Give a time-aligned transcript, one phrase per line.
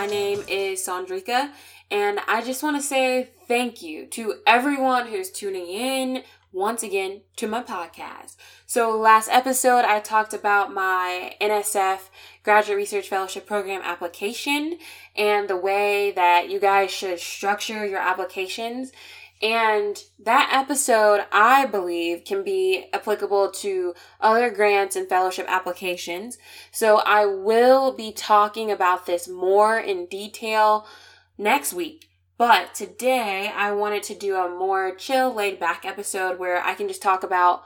[0.00, 1.50] My name is Sandrika,
[1.90, 7.20] and I just want to say thank you to everyone who's tuning in once again
[7.36, 8.36] to my podcast.
[8.64, 12.08] So, last episode, I talked about my NSF
[12.42, 14.78] Graduate Research Fellowship Program application
[15.16, 18.92] and the way that you guys should structure your applications.
[19.42, 26.36] And that episode, I believe, can be applicable to other grants and fellowship applications.
[26.70, 30.86] So I will be talking about this more in detail
[31.38, 32.10] next week.
[32.36, 36.88] But today, I wanted to do a more chill, laid back episode where I can
[36.88, 37.62] just talk about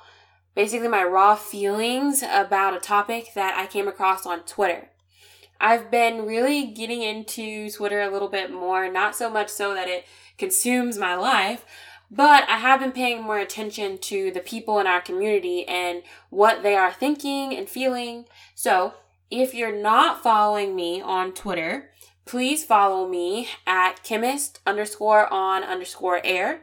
[0.54, 4.90] basically my raw feelings about a topic that I came across on Twitter.
[5.60, 9.88] I've been really getting into Twitter a little bit more, not so much so that
[9.88, 10.04] it
[10.38, 11.64] consumes my life,
[12.10, 16.62] but I have been paying more attention to the people in our community and what
[16.62, 18.26] they are thinking and feeling.
[18.54, 18.94] So,
[19.30, 21.90] if you're not following me on Twitter,
[22.24, 26.62] please follow me at chemist underscore on underscore air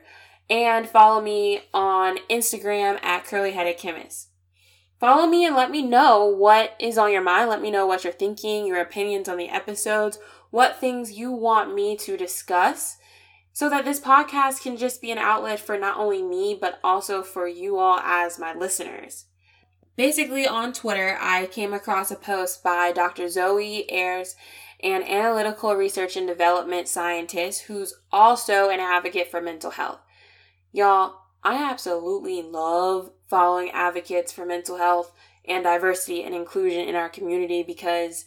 [0.50, 4.30] and follow me on Instagram at curlyheaded chemist.
[5.00, 7.50] Follow me and let me know what is on your mind.
[7.50, 10.20] Let me know what you're thinking, your opinions on the episodes,
[10.52, 12.98] what things you want me to discuss
[13.54, 17.22] so that this podcast can just be an outlet for not only me, but also
[17.22, 19.26] for you all as my listeners.
[19.98, 23.28] Basically, on Twitter, I came across a post by Dr.
[23.30, 24.36] Zoe Ayres,
[24.82, 30.00] an analytical research and development scientist who's also an advocate for mental health.
[30.72, 35.14] Y'all, I absolutely love following advocates for mental health
[35.46, 38.26] and diversity and inclusion in our community because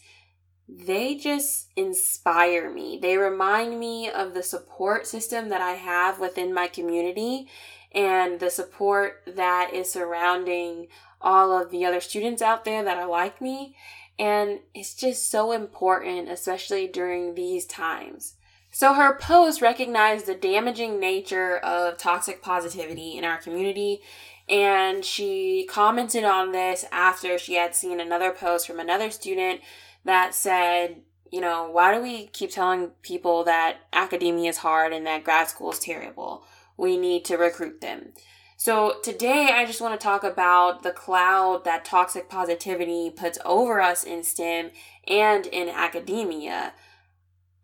[0.68, 2.98] they just inspire me.
[3.00, 7.48] They remind me of the support system that I have within my community
[7.92, 10.88] and the support that is surrounding
[11.20, 13.76] all of the other students out there that are like me.
[14.19, 18.34] And it's just so important, especially during these times.
[18.70, 24.00] So her post recognized the damaging nature of toxic positivity in our community.
[24.48, 29.60] And she commented on this after she had seen another post from another student
[30.04, 35.06] that said, you know, why do we keep telling people that academia is hard and
[35.06, 36.44] that grad school is terrible?
[36.76, 38.12] We need to recruit them.
[38.56, 43.81] So today I just want to talk about the cloud that toxic positivity puts over
[43.81, 44.70] us in STEM
[45.09, 46.72] and in academia.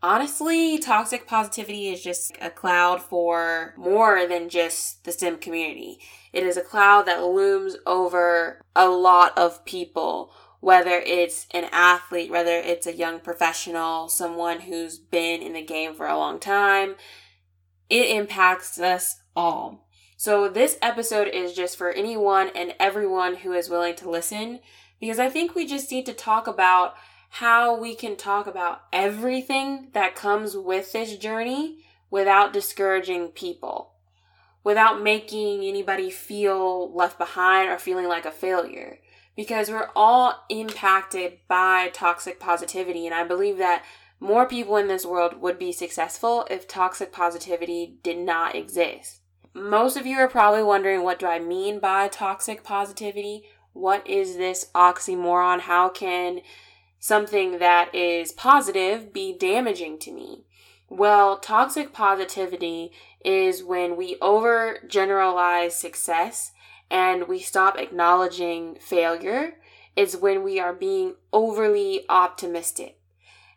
[0.02, 6.00] Honestly, toxic positivity is just a cloud for more than just the STEM community.
[6.32, 12.30] It is a cloud that looms over a lot of people whether it's an athlete,
[12.30, 16.94] whether it's a young professional, someone who's been in the game for a long time,
[17.88, 19.86] it impacts us all.
[20.16, 24.60] So, this episode is just for anyone and everyone who is willing to listen
[25.00, 26.94] because I think we just need to talk about
[27.30, 31.78] how we can talk about everything that comes with this journey
[32.10, 33.92] without discouraging people,
[34.62, 38.98] without making anybody feel left behind or feeling like a failure
[39.36, 43.06] because we're all impacted by toxic positivity.
[43.06, 43.84] And I believe that
[44.18, 49.20] more people in this world would be successful if toxic positivity did not exist.
[49.54, 53.44] Most of you are probably wondering what do I mean by toxic positivity?
[53.72, 55.60] What is this oxymoron?
[55.60, 56.42] How can
[56.98, 60.44] something that is positive be damaging to me?
[60.88, 62.92] Well, toxic positivity
[63.24, 66.52] is when we overgeneralize success
[66.90, 69.54] and we stop acknowledging failure
[69.96, 72.98] is when we are being overly optimistic.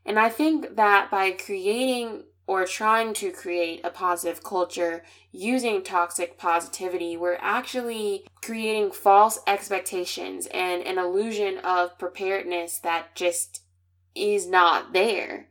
[0.05, 6.37] And I think that by creating or trying to create a positive culture using toxic
[6.37, 13.61] positivity, we're actually creating false expectations and an illusion of preparedness that just
[14.13, 15.47] is not there.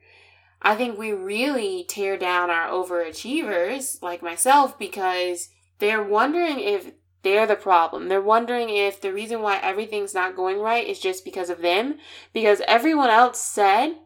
[0.61, 5.49] I think we really tear down our overachievers, like myself, because
[5.79, 8.09] they're wondering if they're the problem.
[8.09, 11.99] They're wondering if the reason why everything's not going right is just because of them,
[12.33, 13.97] because everyone else said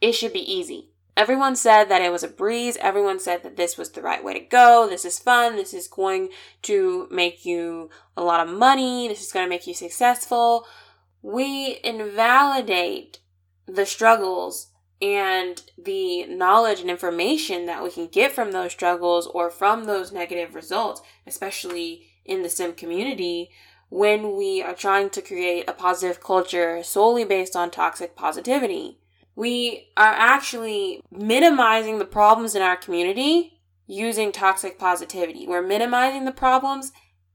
[0.00, 0.90] it should be easy.
[1.16, 2.78] Everyone said that it was a breeze.
[2.80, 4.86] Everyone said that this was the right way to go.
[4.88, 5.56] This is fun.
[5.56, 6.30] This is going
[6.62, 9.08] to make you a lot of money.
[9.08, 10.66] This is going to make you successful.
[11.20, 13.18] We invalidate
[13.66, 14.68] the struggles
[15.02, 20.12] and the knowledge and information that we can get from those struggles or from those
[20.12, 23.50] negative results, especially in the STEM community
[23.88, 28.98] when we are trying to create a positive culture solely based on toxic positivity.
[29.34, 35.46] We are actually minimizing the problems in our community using toxic positivity.
[35.46, 36.92] We're minimizing the problems,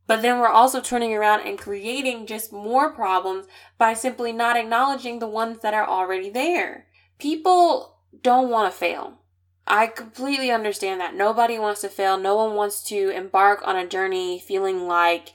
[0.07, 3.47] but then we're also turning around and creating just more problems
[3.77, 6.87] by simply not acknowledging the ones that are already there.
[7.19, 9.19] People don't want to fail.
[9.67, 11.15] I completely understand that.
[11.15, 12.17] Nobody wants to fail.
[12.17, 15.33] No one wants to embark on a journey feeling like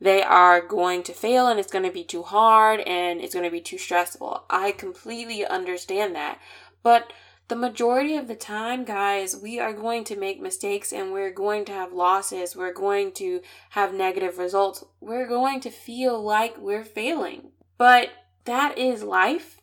[0.00, 3.44] they are going to fail and it's going to be too hard and it's going
[3.44, 4.44] to be too stressful.
[4.48, 6.40] I completely understand that.
[6.82, 7.12] But
[7.48, 11.64] the majority of the time, guys, we are going to make mistakes and we're going
[11.66, 12.56] to have losses.
[12.56, 13.40] We're going to
[13.70, 14.84] have negative results.
[15.00, 17.50] We're going to feel like we're failing.
[17.76, 18.10] But
[18.46, 19.60] that is life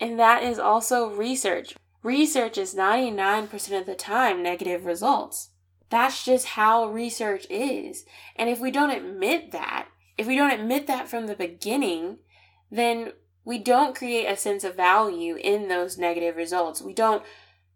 [0.00, 1.74] and that is also research.
[2.02, 5.50] Research is 99% of the time negative results.
[5.90, 8.04] That's just how research is.
[8.36, 12.18] And if we don't admit that, if we don't admit that from the beginning,
[12.70, 13.12] then
[13.44, 16.80] we don't create a sense of value in those negative results.
[16.80, 17.22] We don't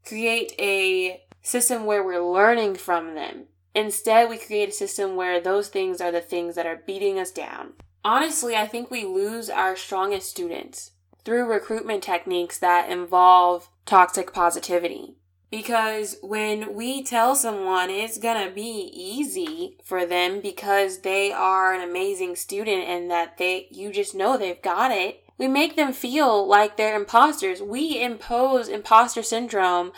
[0.07, 3.47] create a system where we're learning from them.
[3.75, 7.31] Instead, we create a system where those things are the things that are beating us
[7.31, 7.73] down.
[8.05, 10.93] Honestly, I think we lose our strongest students
[11.25, 15.17] through recruitment techniques that involve toxic positivity.
[15.51, 21.81] Because when we tell someone it's gonna be easy for them because they are an
[21.81, 26.47] amazing student and that they, you just know they've got it, we make them feel
[26.47, 27.63] like they're imposters.
[27.63, 29.93] We impose imposter syndrome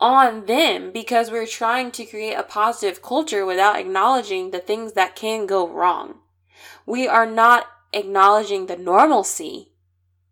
[0.00, 5.16] on them because we're trying to create a positive culture without acknowledging the things that
[5.16, 6.18] can go wrong.
[6.86, 9.71] We are not acknowledging the normalcy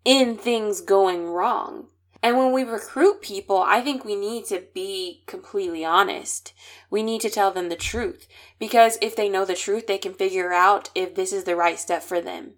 [0.04, 1.86] in things going wrong.
[2.22, 6.52] And when we recruit people, I think we need to be completely honest.
[6.90, 10.12] We need to tell them the truth because if they know the truth, they can
[10.12, 12.52] figure out if this is the right step for them.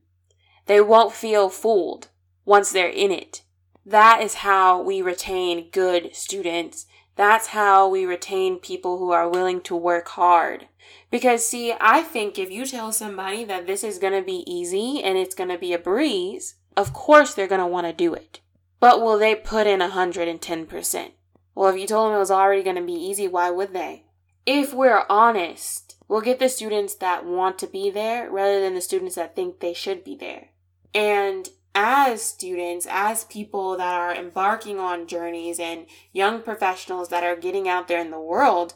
[0.66, 2.08] They won't feel fooled
[2.44, 3.42] once they're in it.
[3.86, 6.86] That is how we retain good students.
[7.14, 10.68] That's how we retain people who are willing to work hard.
[11.10, 15.02] Because see, I think if you tell somebody that this is going to be easy
[15.02, 18.14] and it's going to be a breeze, of course they're going to want to do
[18.14, 18.40] it.
[18.80, 21.10] But will they put in 110%?
[21.54, 24.04] Well, if you told them it was already going to be easy, why would they?
[24.44, 28.80] If we're honest, we'll get the students that want to be there rather than the
[28.80, 30.48] students that think they should be there.
[30.94, 37.36] And as students, as people that are embarking on journeys and young professionals that are
[37.36, 38.74] getting out there in the world,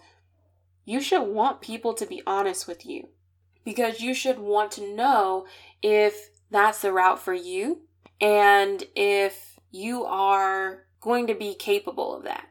[0.84, 3.08] you should want people to be honest with you
[3.64, 5.46] because you should want to know
[5.82, 7.82] if that's the route for you
[8.20, 12.48] and if you are going to be capable of that.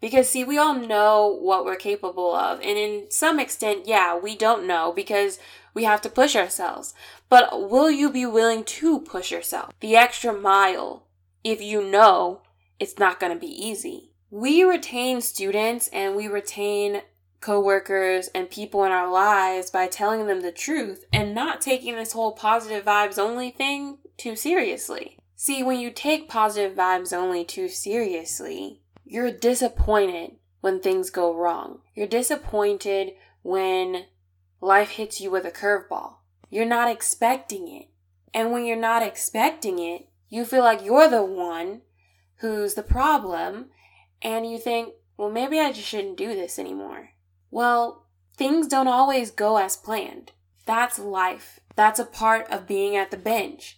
[0.00, 2.60] Because, see, we all know what we're capable of.
[2.60, 5.40] And in some extent, yeah, we don't know because
[5.74, 6.94] we have to push ourselves.
[7.28, 11.08] But will you be willing to push yourself the extra mile
[11.42, 12.42] if you know
[12.78, 14.12] it's not going to be easy?
[14.30, 17.02] We retain students and we retain
[17.40, 22.12] coworkers and people in our lives by telling them the truth and not taking this
[22.12, 25.16] whole positive vibes only thing too seriously.
[25.36, 31.78] See, when you take positive vibes only too seriously, you're disappointed when things go wrong.
[31.94, 33.12] You're disappointed
[33.42, 34.06] when
[34.60, 36.16] life hits you with a curveball.
[36.50, 37.88] You're not expecting it.
[38.34, 41.82] And when you're not expecting it, you feel like you're the one
[42.36, 43.66] who's the problem
[44.20, 47.10] and you think, well, maybe I just shouldn't do this anymore.
[47.50, 50.32] Well, things don't always go as planned.
[50.66, 51.60] That's life.
[51.76, 53.77] That's a part of being at the bench.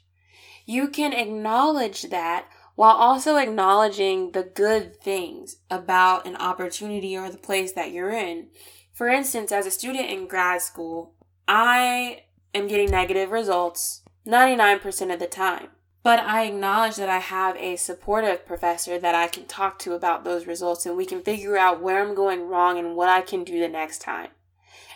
[0.71, 2.47] You can acknowledge that
[2.77, 8.51] while also acknowledging the good things about an opportunity or the place that you're in.
[8.93, 11.15] For instance, as a student in grad school,
[11.49, 12.23] I
[12.55, 15.71] am getting negative results 99% of the time.
[16.05, 20.23] But I acknowledge that I have a supportive professor that I can talk to about
[20.23, 23.43] those results and we can figure out where I'm going wrong and what I can
[23.43, 24.29] do the next time.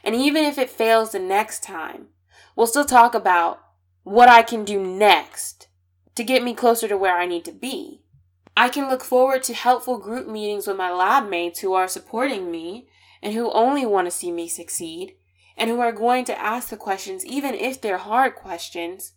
[0.04, 2.10] And even if it fails the next time,
[2.54, 3.63] we'll still talk about
[4.04, 5.68] what I can do next
[6.14, 8.02] to get me closer to where I need to be.
[8.56, 12.50] I can look forward to helpful group meetings with my lab mates who are supporting
[12.50, 12.86] me
[13.20, 15.16] and who only want to see me succeed
[15.56, 19.12] and who are going to ask the questions, even if they're hard questions,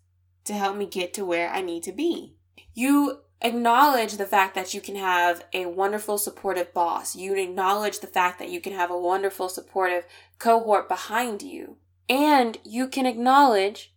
[0.45, 2.35] to help me get to where I need to be.
[2.73, 7.15] You acknowledge the fact that you can have a wonderful supportive boss.
[7.15, 10.05] You acknowledge the fact that you can have a wonderful supportive
[10.39, 11.77] cohort behind you.
[12.09, 13.93] And you can acknowledge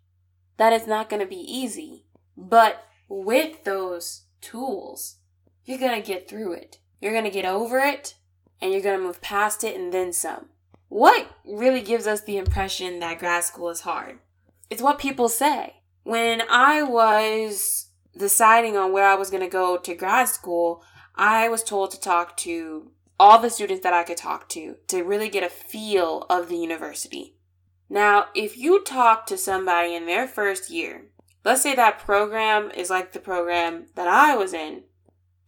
[0.61, 2.05] that it's not going to be easy.
[2.37, 5.17] But with those tools,
[5.65, 6.77] you're going to get through it.
[7.01, 8.17] You're going to get over it
[8.61, 10.51] and you're going to move past it and then some.
[10.89, 14.19] What really gives us the impression that grad school is hard?
[14.69, 15.77] It's what people say.
[16.03, 20.85] When I was deciding on where I was going to go to grad school,
[21.17, 25.05] I was told to talk to all the students that I could talk to to
[25.05, 27.37] really get a feel of the university.
[27.91, 31.07] Now, if you talk to somebody in their first year,
[31.45, 34.85] let's say that program is like the program that I was in,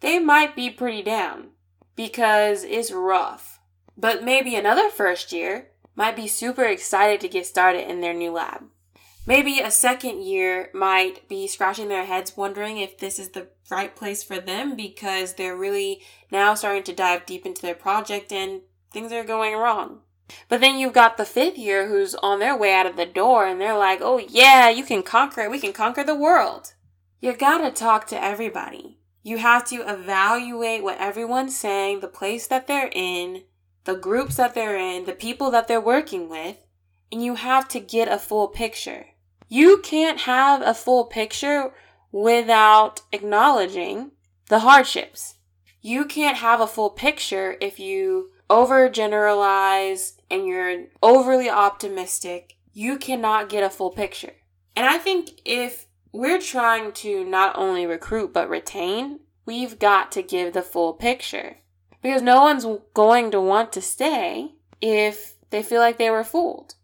[0.01, 1.51] they might be pretty down.
[1.95, 3.61] because it's rough.
[3.97, 8.33] But maybe another first year might be super excited to get started in their new
[8.33, 8.65] lab.
[9.27, 13.95] Maybe a second year might be scratching their heads wondering if this is the right
[13.95, 18.63] place for them because they're really now starting to dive deep into their project and
[18.91, 20.01] things are going wrong.
[20.49, 23.47] But then you've got the fifth year who's on their way out of the door
[23.47, 25.51] and they're like, oh yeah, you can conquer it.
[25.51, 26.75] We can conquer the world.
[27.21, 28.99] You gotta talk to everybody.
[29.23, 33.45] You have to evaluate what everyone's saying, the place that they're in,
[33.85, 36.57] the groups that they're in, the people that they're working with,
[37.13, 39.07] and you have to get a full picture.
[39.49, 41.73] You can't have a full picture
[42.11, 44.13] without acknowledging
[44.49, 45.37] the hardships.
[45.81, 52.57] You can't have a full picture if you overgeneralize and you're overly optimistic.
[52.75, 54.35] You cannot get a full picture.
[54.77, 60.23] And I think if we're trying to not only recruit but retain, we've got to
[60.23, 61.57] give the full picture.
[62.03, 66.75] Because no one's going to want to stay if they feel like they were fooled.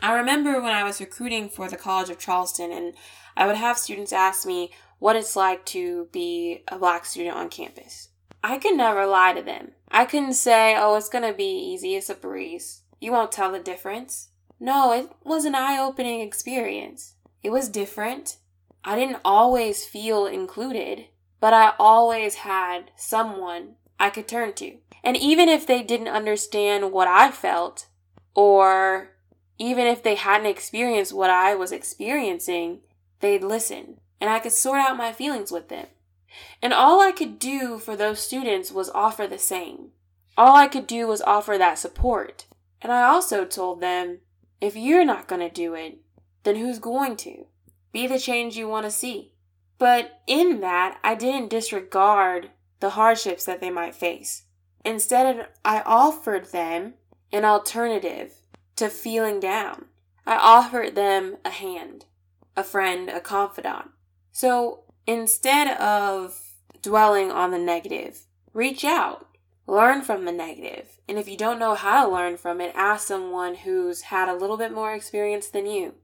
[0.00, 2.94] I remember when I was recruiting for the College of Charleston, and
[3.36, 7.48] I would have students ask me what it's like to be a black student on
[7.48, 8.08] campus.
[8.42, 9.72] I could never lie to them.
[9.90, 12.82] I couldn't say, oh, it's gonna be easy, it's a breeze.
[13.00, 14.28] You won't tell the difference.
[14.60, 17.14] No, it was an eye opening experience.
[17.42, 18.38] It was different.
[18.84, 21.06] I didn't always feel included,
[21.40, 24.76] but I always had someone I could turn to.
[25.04, 27.86] And even if they didn't understand what I felt,
[28.34, 29.10] or
[29.58, 32.80] even if they hadn't experienced what I was experiencing,
[33.20, 35.86] they'd listen, and I could sort out my feelings with them.
[36.62, 39.90] And all I could do for those students was offer the same.
[40.36, 42.46] All I could do was offer that support.
[42.80, 44.18] And I also told them,
[44.60, 45.98] if you're not going to do it,
[46.44, 47.46] then who's going to?
[47.92, 49.34] Be the change you want to see.
[49.78, 54.44] But in that, I didn't disregard the hardships that they might face.
[54.84, 56.94] Instead, I offered them
[57.32, 58.34] an alternative
[58.76, 59.86] to feeling down.
[60.26, 62.04] I offered them a hand,
[62.56, 63.90] a friend, a confidant.
[64.32, 66.38] So instead of
[66.82, 69.26] dwelling on the negative, reach out,
[69.66, 71.00] learn from the negative.
[71.08, 74.36] And if you don't know how to learn from it, ask someone who's had a
[74.36, 75.94] little bit more experience than you.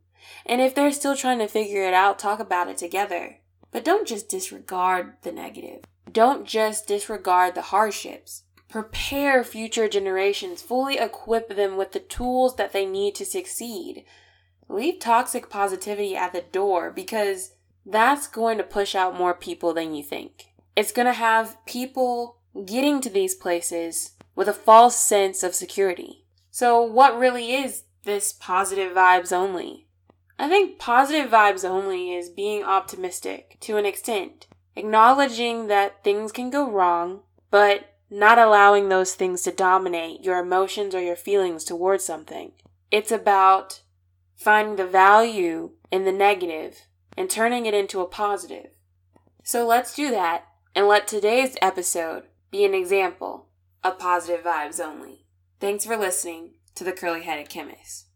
[0.47, 3.41] And if they're still trying to figure it out, talk about it together.
[3.71, 5.85] But don't just disregard the negative.
[6.11, 8.45] Don't just disregard the hardships.
[8.71, 14.05] Prepare future generations, fully equip them with the tools that they need to succeed.
[14.67, 17.54] Leave toxic positivity at the door because
[17.87, 20.47] that's going to push out more people than you think.
[20.77, 26.25] It's going to have people getting to these places with a false sense of security.
[26.51, 29.87] So, what really is this positive vibes only?
[30.39, 36.51] I think positive vibes only is being optimistic to an extent, acknowledging that things can
[36.51, 42.05] go wrong, but not allowing those things to dominate your emotions or your feelings towards
[42.05, 42.53] something.
[42.91, 43.83] It's about
[44.37, 48.71] finding the value in the negative and turning it into a positive.
[49.43, 53.49] So let's do that and let today's episode be an example
[53.83, 55.27] of positive vibes only.
[55.61, 58.07] Thanks for listening to the Curly Headed Chemist.